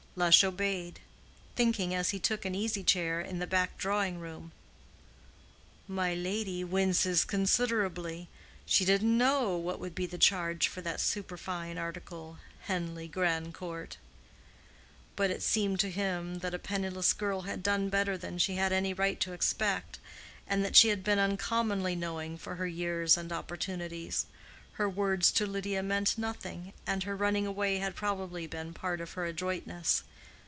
Lush 0.17 0.43
obeyed, 0.43 0.99
thinking 1.55 1.93
as 1.95 2.09
he 2.09 2.19
took 2.19 2.43
an 2.43 2.53
easy 2.53 2.83
chair 2.83 3.21
in 3.21 3.39
the 3.39 3.47
back 3.47 3.77
drawing 3.77 4.19
room, 4.19 4.51
"My 5.87 6.13
lady 6.13 6.65
winces 6.65 7.23
considerably. 7.23 8.27
She 8.65 8.83
didn't 8.83 9.17
know 9.17 9.55
what 9.55 9.79
would 9.79 9.95
be 9.95 10.05
the 10.05 10.17
charge 10.17 10.67
for 10.67 10.81
that 10.81 10.99
superfine 10.99 11.77
article, 11.77 12.39
Henleigh 12.67 13.07
Grandcourt." 13.09 13.95
But 15.15 15.31
it 15.31 15.41
seemed 15.41 15.79
to 15.79 15.89
him 15.89 16.39
that 16.39 16.53
a 16.53 16.59
penniless 16.59 17.13
girl 17.13 17.43
had 17.43 17.63
done 17.63 17.87
better 17.87 18.17
than 18.17 18.37
she 18.37 18.55
had 18.55 18.73
any 18.73 18.93
right 18.93 19.17
to 19.21 19.31
expect, 19.31 19.97
and 20.45 20.63
that 20.65 20.75
she 20.75 20.89
had 20.89 21.05
been 21.05 21.19
uncommonly 21.19 21.95
knowing 21.95 22.37
for 22.37 22.55
her 22.55 22.67
years 22.67 23.15
and 23.15 23.31
opportunities: 23.31 24.25
her 24.75 24.87
words 24.89 25.31
to 25.33 25.45
Lydia 25.45 25.83
meant 25.83 26.17
nothing, 26.17 26.73
and 26.87 27.03
her 27.03 27.15
running 27.15 27.45
away 27.45 27.77
had 27.77 27.93
probably 27.93 28.47
been 28.47 28.73
part 28.73 28.99
of 29.01 29.13
her 29.13 29.25
adroitness. 29.25 30.03